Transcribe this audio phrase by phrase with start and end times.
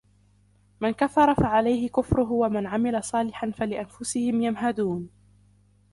[0.81, 5.09] مَنْ كَفَرَ فَعَلَيْهِ كُفْرُهُ وَمَنْ عَمِلَ صَالِحًا فَلِأَنْفُسِهِمْ يَمْهَدُونَ